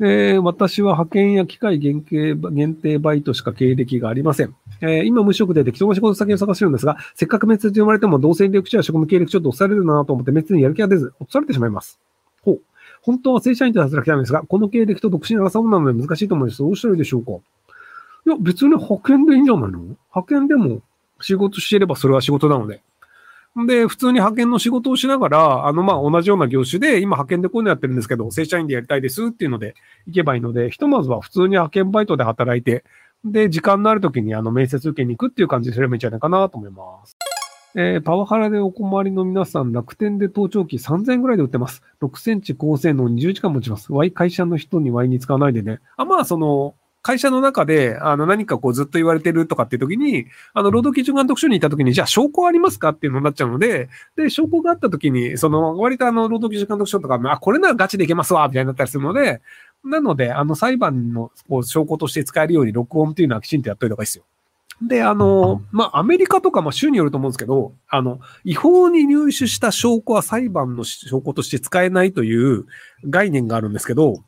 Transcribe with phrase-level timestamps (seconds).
[0.00, 4.54] えー、私は派遣や機械限定限定バイトしか経歴がありません。
[4.80, 12.00] えー、今無職で適当な仕事先を探してるんですが、せっかく滅で生まれても同性歴地や職務経歴ちょっと押されるなと思って滅にやる気が出ず、落とされてしまいます。
[12.42, 12.60] ほう。
[13.02, 16.58] 本当は正社員と働きたいんですが、この経歴と独身の朝なので難しいと思います。
[16.58, 17.32] どうしたらいいでしょうか？
[17.32, 19.78] いや、別に派遣でいいんじゃないの？
[19.78, 20.82] 派遣でも
[21.20, 22.82] 仕事していればそれは仕事なので。
[23.56, 29.74] で、普通に派遣の仕事をしながら、あの、ま、同じような業種で、今派遣でこういうのやってるんですけど、正社員でやりたいですっていうので
[30.06, 32.84] 行けばいいので、ひとまずは普通に派遣バイトで働いて、
[33.24, 37.16] で、時間のある時にあの、面接受けに行くっていう感じすればいいんじゃないかなと思います。
[37.76, 41.82] えー、パワハラでお困りの皆さん、楽天で盗聴器3000円ぐらいで売ってます。
[42.02, 43.92] 6センチ高性能20時間持ちます。
[43.92, 45.80] Y 会社の人に Y に使わないでね。
[45.96, 46.74] あ、まあ、その、
[47.04, 59.42] 会社の中で、あの、何かこうずっと言われてるとかっていう時に、あの、労働基準監督署に行った時に、じゃあ証拠ありますかっていうのになっちゃうので、で、証拠があった時に、その、割とあの、労働基準監督署とか、あ、これならガチでいけますわみたいになったりするので、
[59.84, 64.24] なので、あの、裁判のこう証拠として使えるように録音っていうのはきちんとやっといた方がいいですよ。
[64.80, 72.64] で、あの、まあ、アメリカとか、まあ、州によると思うんですけど、あの、違法に入手した証拠は裁判の証拠として使えないという
[73.08, 74.24] 概念があるんですけど、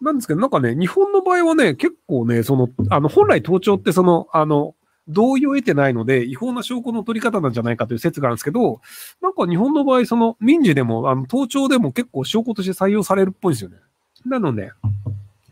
[0.00, 4.74] なんですけど、なんかね、日本の場合はね、結構ね、その、あの、本来盗聴ってその、あの、
[5.08, 8.80] 同意を得てないので、違法な証拠の取り方なんじゃないかという説があるんですけど、
[9.22, 13.76] なんか日本の場合、その民事でも、あの、盗聴でも結構証拠として採用されるっぽいんですよね。
[14.24, 14.72] なので、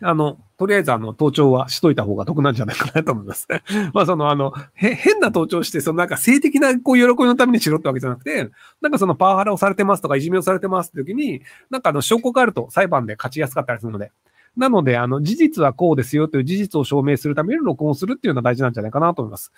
[0.01, 3.49] あの、とりあえずあの、盗聴はしといた方が得なんじゃないかなと思います。
[3.95, 14.13] まあそのあの、へ、変な盗聴して、そのなんか性的なこう喜びのためにしろってわけじゃなくて、なんかそのパワハラをされてますとかいじめをされてますって時に、なんかあの、証拠があると裁判で勝ちやすかったりするので、
[14.57, 19.53] なので、あの、事実はこうですよという事実を証明するために録音するっていうのは大事なんじゃないかなと思います。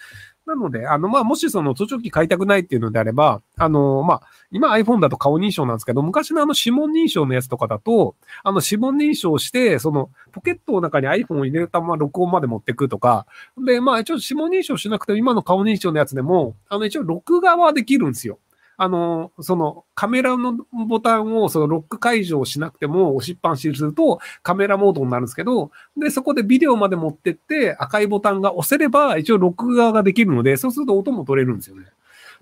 [0.47, 13.27] なので、あの、まあ、もしその図書機買いたくないっていうのであれば、あの、まあ、今 iPhone だと顔認証なんですけど、昔のあの指紋認証のやつとかだと、あの指紋認証して、そのポケットの中に iPhone を入れたまま録音まで持ってくとか、
[13.59, 18.39] で、まあ一応指紋認証しなくても今の顔認証のやつでも、あの一応録画はできるんですよ。
[18.79, 20.55] あの、そのカメラの
[20.87, 31.87] ボタンをそのロック解除をしなくても押しっぱなしにするとカメラモードになるんですけど、で、そこでビデオまで持ってって赤いボタンが押せれば一応録画ができるので、そうすると音も取れるんですよね。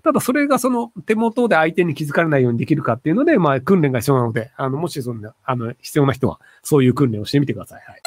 [0.03, 7.81] ただそれがその手元で相手に気づかれないようにできるかっていうので、まあ訓練が必要なので、あの、もしそんな、あの、必要な人はそういう訓練をしてみてください。
[7.81, 8.01] はい。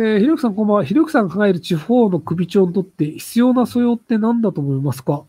[0.00, 0.84] えー、ひろゆきさんこんばんは。
[0.84, 5.24] ひろゆきさんが考える地方の首長にとって必要な素養って何だと思いますか？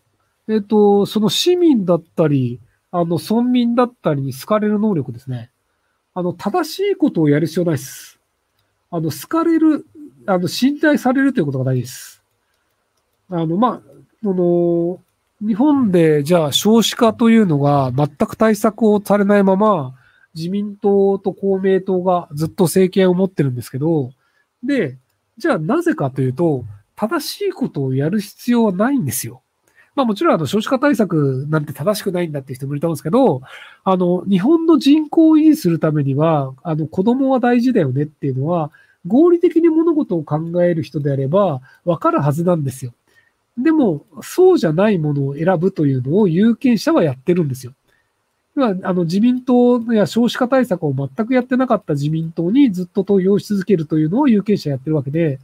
[0.49, 2.59] えっ、と、その市民だったり、
[2.91, 5.51] あの、村民だったりに好かれる能力ですね。
[6.15, 8.19] あの、正しいことをやる必要ないです。
[8.89, 9.85] あの、好かれる、
[10.25, 12.23] あの、信頼されるということが大事です。
[13.29, 13.91] あの、まあ、
[14.23, 14.99] その、
[15.47, 19.95] 日本でじゃあ少子化というのが全く対策をされないまま、
[20.35, 24.11] 自民党と公明党がずっと政権を持ってるんですけど、
[24.63, 24.97] で、
[25.37, 29.41] じゃあなぜかというと、正しいことをやる必要はないんですよ。
[29.99, 33.41] まあもちろんあの少子化対策なんて正しくないんだっていう人もいると思うんですけど、
[33.83, 38.71] あの、日本の人口を維持するためには、あの、子供は大事だよねっていうのは、
[39.05, 42.93] 合理的に物事を考える人であれば、わかるはずなんですよ。
[43.57, 47.73] でも、そうじゃないものを選ぶというのを有権者はやってるんですよ。
[48.55, 55.39] あの自民党や少子化対策を全くやってなかった自民党にずっと投票し続けるというのを有権者やってるわけで、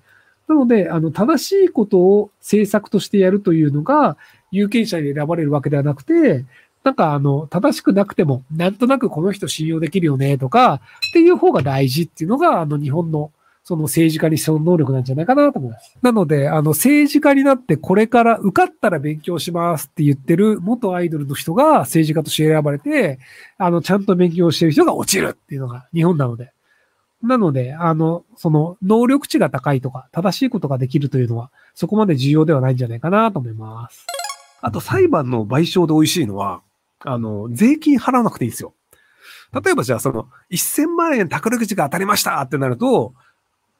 [0.48, 4.16] なので、あの、正しいことを政策としてやるというのが、
[4.56, 6.46] 有権者に選ばれるわけではなくて、
[6.86, 10.80] なんかあの、正しくなくても、なんとなくこの人信用できるよね、とか、っ
[11.14, 13.32] ていう方が大事っていうのが、あの、日本の、
[13.64, 15.98] その政治家にその能力なんじゃないかなと思います。
[16.04, 23.18] なので、あの、政治家になってこれから受かったら勉強しますって言ってる元アイドルの人が政治家として選ばれて、
[23.58, 26.52] あの、ちゃんと勉強してる人が落ちるっていうのが日本なので。
[27.24, 34.06] なので、あの、その、能力値が高いとか、正しいことができるというのは、そこまで重要ではないんじゃないかなと思います。
[34.66, 36.64] あと、裁判の賠償で美味しいのは、
[37.02, 38.74] あの、税金払わなくていいんですよ。
[39.64, 43.14] 例えばじゃあ、その、1000万円宝くじが当たりましたってなると、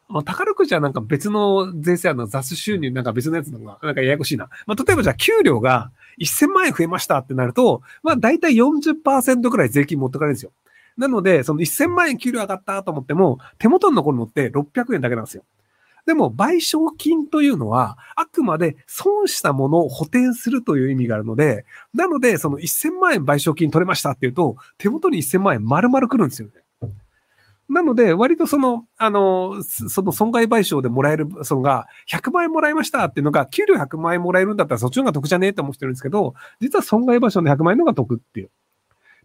[0.10, 4.48] まあ、宝くじはなんか別の税制の雑収入なんか別のやつの方が、なんかややこしいな。
[4.68, 5.90] まあ、例えばじゃあ給料が
[6.22, 10.52] 1000万円増えましたってなると、まあ大体40%くらい税金持ってかれるんですよ。
[10.98, 15.42] なので、その1000万円給料上がったと思っても、手元に残るのって600円だけなんですよ。
[16.06, 26.54] でも、賠償金というのは、あくまで損したものを補填するという意味があるので、なので、その1000万円賠償金取れましたっていうと、手元に1000万円丸々来るんですよね。
[27.68, 38.52] なので、割とその、あの、その損害賠償でもらえる、そのが、100万円もらいましたっていうのが、給料100万円もらえるんだったらそっちの方が得じゃねえって思ってるんですけど、実は損害賠償の100万円の方が得っていう。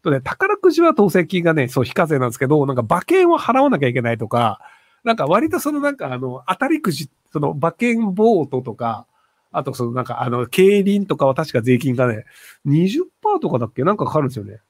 [0.03, 4.61] とね、宝くじは当選金がね、そう非課税なんですけど、なんか馬券を払わなきゃいけないとか、
[5.05, 9.07] なんか割とそのなんかあの、当たりくじ、その馬券ボートとか、
[9.53, 12.25] あとそのなんかあの、競輪とかは確か税金がね、
[12.67, 13.83] 20%とかだっけ？
[13.85, 14.61] なんかかかるんですよね。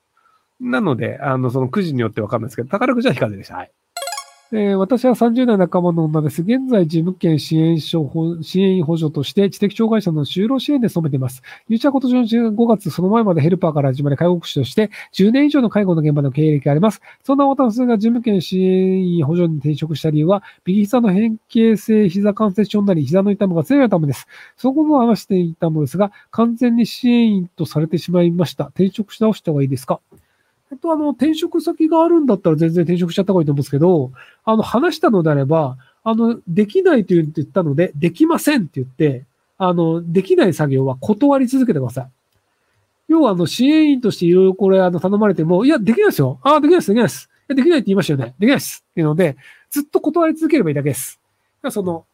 [0.61, 3.57] なので、あの、そのくじによってわかんないですけど、宝くじは非課税でした。
[3.57, 3.73] はい。
[4.53, 6.43] えー、私は30代半ばの女です。
[6.43, 8.11] 現在、事務権支援書
[8.43, 11.41] 支援員補助として知的障害者の就労支援で勤めています。
[11.69, 17.01] 入社今年の5月、その前までヘルパーから始まり介護福祉として10年以上の介護の現場の経歴があります。
[17.23, 24.27] そんな私が事務権支援員補助に転職した理由は、右膝の変形性膝関節症なり、膝の痛みが強いためです。
[24.57, 28.65] そこも話していたのですが、完全に支援員とされてしまいました。
[28.75, 30.01] 転職し直した方がいいですか？
[30.73, 34.13] えっと、あの、転職先があるんだったら全然転職しちゃった方がいいと思うんですけど、
[34.45, 39.25] あの、話したのであれば、あの、できないと言ったので、できませんって言って、
[39.59, 42.11] あの、できない作業は断り続けてください。
[43.09, 46.39] 要は、あの、支援員としていろいろこれ、あの、頼まれても、いや、できないですよ。
[46.43, 47.29] ああ、できないです、できないです。
[47.49, 48.35] できないって言いましたよね。
[48.39, 48.85] できないです。
[48.89, 49.37] っていうので、
[49.71, 51.21] ずっと断り続ければいいだけです。
[51.71, 52.05] その、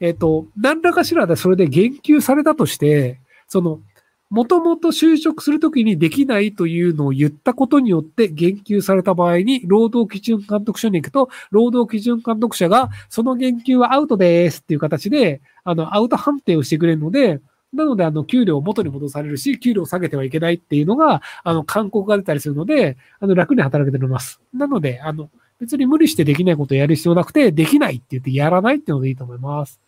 [0.00, 3.80] えっ、ー、と、何らかしらでそれで言及されたとして、その、
[4.30, 17.40] もともと就職するときにできないというのを言ったことによって言及された場合に、労働基準監督署に行くと、労働基準監督者が、その言及はアウトですっていう形で、あの、アウト判定をしてくれるので、
[17.72, 24.40] なので、あの、給料を元に戻されるし、給料を下げてはいけないっていうのが、あの、勧告が出たりするので、あの、楽に働けております。
[24.54, 25.28] なので、あの、
[25.58, 29.80] 別に無理してできないことをやる必要なくて、できないって言ってやらないっていうのでいいと思います。